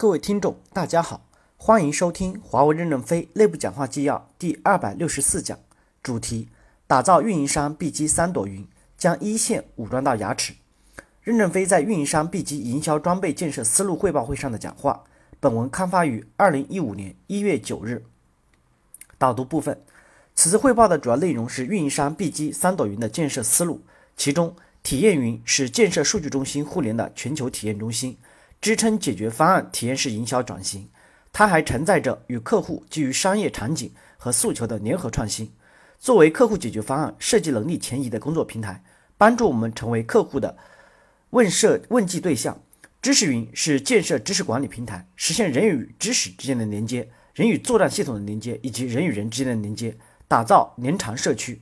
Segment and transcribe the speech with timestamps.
[0.00, 1.26] 各位听众，大家好，
[1.56, 5.58] 欢迎收听华为任正非内部讲话纪要第二百六十四讲，
[6.04, 6.48] 主题：
[6.86, 8.64] 打造运营商 B 级三朵云，
[8.96, 10.54] 将一线武装到牙齿。
[11.20, 15.02] 任正非在运营商 B 级营销装备建设思路汇报会上的讲话。
[15.40, 18.04] 本文刊发于二零一五年一月九日。
[19.18, 19.82] 导读部分，
[20.36, 23.80] 此次汇报的主要内容是运营商 B 级三朵云的建设思路，
[24.16, 24.54] 其中。
[24.80, 28.16] 体验云是建设数据中心互联的全球体验中心，
[28.60, 30.88] 支撑解决方案体验式营销转型。
[31.32, 35.52] 它还承载着与客户基于商业场景和诉求的联合创新。
[35.98, 38.82] 作为客户解决方案设计能力前移的工作平台，
[39.16, 40.56] 帮助我们成为客户的
[41.30, 42.60] 问设问计对象。
[43.00, 49.96] 知识云是建设知识管理平台，实现人与知识之间的连接，人与作战系统的连接，以及人与人之间的连接，
[50.26, 51.60] 打造连长社区。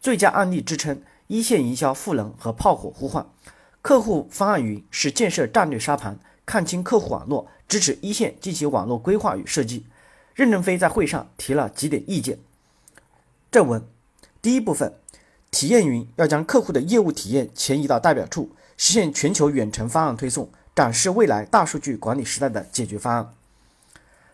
[0.00, 1.02] 最佳案例支撑。
[1.28, 3.26] 一线营销赋能和炮火呼唤，
[3.80, 9.86] 客户方案云是建设战略沙盘，看清客户网络，支持一线进行网络规划与设计。
[10.34, 12.38] 任正非在会上提了几点意见。
[13.50, 13.84] 正文
[14.40, 14.94] 第一部分，
[15.50, 23.34] 体验云要将客户的业务体验前移到代表处，实现全球远程方案推送，展示未来大数据管理时代的解决方案。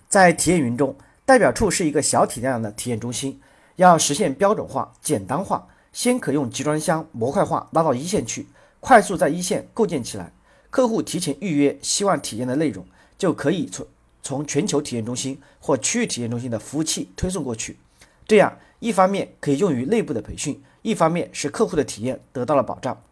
[0.08, 3.40] 在体验云中，代表处是一个小体量的体验中心，
[3.76, 5.68] 要实现标准化、简单化。
[5.92, 8.46] 先可用集装箱模块化拉到一线去，
[8.78, 10.32] 快速在一线构建起来。
[10.70, 13.86] 客户提前预约希望体验的内容，就可以从
[14.22, 17.78] 从全球体验中心或区域体验中心的服务器推送过去。
[18.26, 23.02] 这样一方面可以用于内部的培训，一方面使客户的体验得到了保障。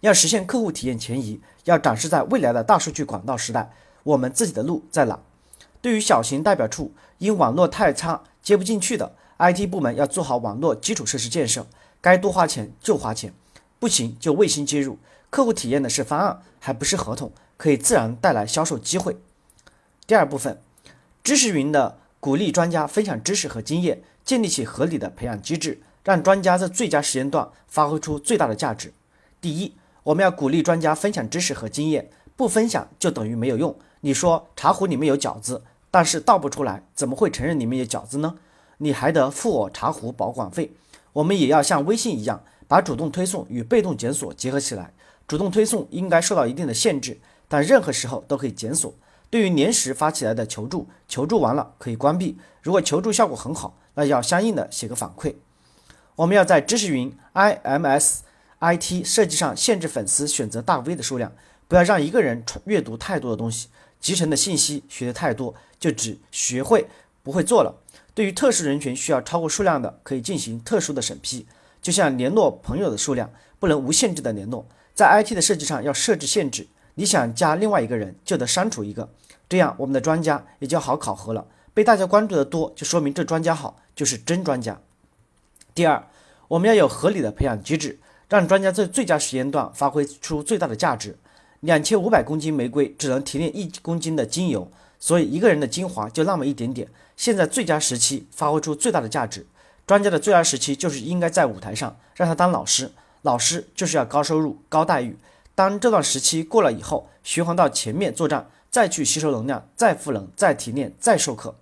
[0.00, 5.20] 要实现客户体验前移，要展示在未来的大数据管道时代，我们自己的路在哪？
[5.80, 9.14] 对于小型代表处，因网络太差接不进去的。
[9.38, 11.64] IT 部门要做好网络基础设施建设，
[12.00, 13.32] 该多花钱就花钱，
[13.78, 14.98] 不行就卫星接入。
[15.30, 19.16] 客户体验的是方案，还不是合同，可以自然带来销售机会。
[20.06, 20.60] 第二部分，
[21.22, 28.92] 知识云的鼓励专家分享知识和经验，建立起合理的培养机制，让专家在最佳时间段发挥出最大的价值。
[29.40, 29.74] 第一，
[30.04, 33.76] 我们要鼓励专家分享知识和经验，不分享就等于没有用。
[34.00, 38.36] 你说茶壶里面有饺子，但是倒不出来，怎么会承认里面有饺子呢？
[38.78, 40.72] 你还得付我茶壶保管费。
[41.12, 44.94] 我们也要像微信一样，把主动推送与被动检索结合起来。
[45.28, 48.92] 主动推送应该受到一定的限制，但任何时候都可以检索。
[49.30, 52.38] 对于临时发起来的求助，求助完了可以关闭。
[52.62, 55.34] 如果求助效果很好，那要相应的写个反馈。
[56.16, 58.20] 我们要在知识云 IMS
[58.60, 61.30] IT 设计上限制粉丝选择大 V 的数量，
[61.68, 63.68] 不要让一个人阅读太多的东西，
[64.00, 66.88] 集成的信息学的太多，就只学会
[67.22, 67.74] 不会做了。
[68.14, 71.46] 对于特殊人群需要超过数量的，可以进行特殊的审批。
[71.80, 74.66] 就像联络朋友的数量，不能无限制的联络。
[74.94, 79.08] 在 IT 的设计上要设置限制，你想加另外一个人，就得删除一个，
[79.48, 81.46] 这样我们的专家也就好考核了。
[81.72, 84.80] 被大家关注的多，就说明这专家好，就是真专家。
[85.74, 86.04] 第二，
[86.48, 87.98] 我们要有合理的培养机制，
[88.28, 91.16] 让专家在最佳时间段发挥出最大的价值。
[91.60, 94.70] 两千五百公斤玫瑰只能提炼一公斤的精油。
[95.00, 96.88] 所以一个人的精华就那么一点点。
[97.16, 99.46] 现在最佳时期发挥出最大的价值，
[99.86, 102.90] 专家的最佳时期就是应该在舞台上让他当老师，
[103.22, 105.16] 老师就是要高收入、高待遇。
[105.54, 111.56] 当这段时期过了以后，循环到前面作战，再去吸收能量，再赋能，再提炼，再授课。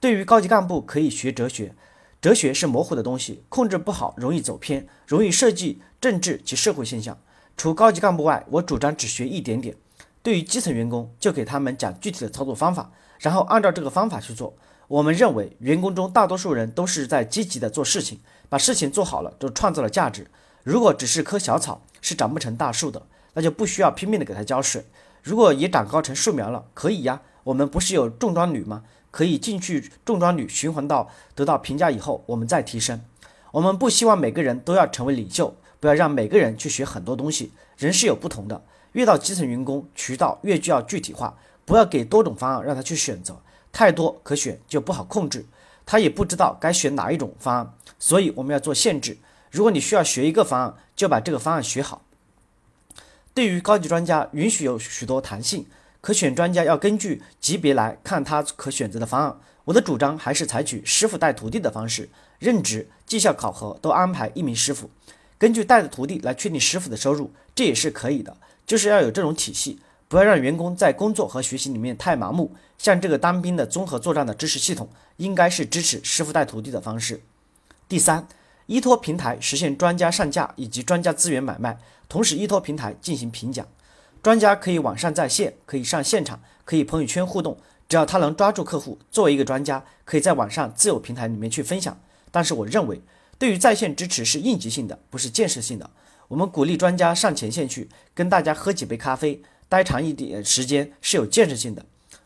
[0.00, 1.74] 对于高级干部可以学哲学，
[2.20, 7.18] 哲学是模糊的东西，控制不好容易走偏，容易涉及政治及社会现象。
[7.56, 9.76] 除高级干部外，我主张只学一点点。
[10.22, 14.54] 对于基层员工，就给他们讲具体的操作方法，然后按照这个方法去做。
[14.88, 20.26] 我们认为，员工中大多数人都是在积极的做事情，把事情做好了，就创造了价值。
[20.62, 23.02] 如果只是棵小草，是长不成大树的，
[23.34, 24.84] 那就不需要拼命的给它浇水。
[25.22, 27.20] 如果也长高成树苗了，可以呀。
[27.44, 28.84] 我们不是有重装旅吗？
[29.10, 33.00] 可以进去重装旅，循环到得到评价以后，我们再提升。
[33.50, 37.52] 我们不希望每个人都要成为领袖，不要让每个人去学很多东西。
[37.76, 38.62] 人是有不同的。
[38.92, 43.36] 越到基层员工，渠道越就要具体化，不要给多种方案让他去选择，
[43.72, 45.44] 太多可选就不好控制，
[45.84, 49.18] 他也不知道该选哪一种方案，所以我们要做限制。
[49.52, 52.00] 如果你需要学一个方案，就把这个方案学好。
[53.34, 55.66] 对于高级专家，允许有许多弹性，
[56.00, 59.36] 可选专家要根据级别来看他可选择的方案。
[59.66, 62.08] 我的主张还是采取师傅带徒弟的方式，
[62.38, 64.90] 任职、绩效考核都安排一名师傅，
[65.36, 68.34] 根据带的徒弟来确定师傅的收入，这也是可以的。
[68.66, 69.78] 就是要有这种体系，
[70.08, 72.56] 不要让员工在工作和学习里面太盲目。
[72.78, 74.88] 像这个当兵的综合作战的知识系统，
[75.18, 77.20] 应该是支持师傅带徒弟的方式。
[77.88, 78.26] 第三，
[78.66, 81.78] 依托平台实现专家上架以及专家资源买卖，
[82.08, 83.66] 同时依托平台进行评奖。
[84.22, 92.00] 专家可以网上在线，可以上现场，可以朋友圈互动，只要他能抓住客户，作为一个专家，可以在网上自有平台里面去分享。
[92.30, 93.00] 但是我认为，
[93.38, 95.90] 对于在线支持是应急性的，不是建设性的。
[96.28, 101.84] 我们鼓励专家上前线去跟大家喝几杯咖啡，待长一点时间是有建设性的。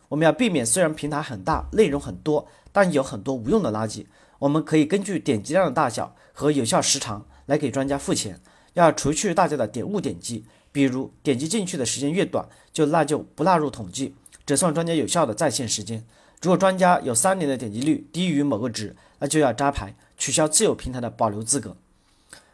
[0.08, 4.04] 我们要避免，虽然平台很大，内容很多，但有很多无用的垃圾。
[4.40, 8.40] 我们可以根据点击量的大小和有效时长来给专家付钱。
[8.74, 16.04] 要除去大家的点误点击，比如点击进去的时间越短，就那就不纳入统计，只算专家有效的在线时间。
[16.42, 21.74] 如果专家有三年的点击率低于某个值，那就要扎牌，取消自有平台的保留资格。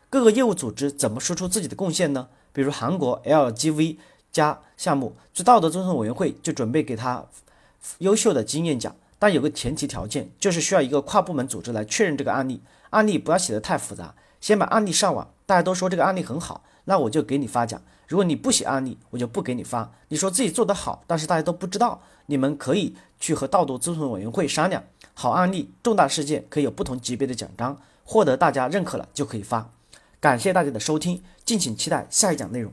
[0.08, 2.28] 各个业务组织怎么输出自己的贡献呢？
[2.52, 3.96] 比如韩国 LGV
[4.30, 7.26] 加项目，就道德遵守委员会就准备给他
[7.98, 8.94] 优秀的经验奖。
[9.22, 12.60] 但有个前提条件，就是需要一个跨部门组织来确认这个案例。
[12.90, 17.80] 案例不要写的太复杂，先把案例上网，大家都说这个案例很好，那我就给你发奖。
[18.08, 19.92] 如果你不写案例，我就不给你发。
[20.08, 24.82] 你说自己做得好，但是大家都不知道，你们可以去和道德咨询委员会商量。
[25.14, 29.70] 好案例、重大事件可以有不同级别的奖章，获得大家认可了就可以发。
[30.18, 32.72] 感谢大家的收听，敬请期待下一讲内容。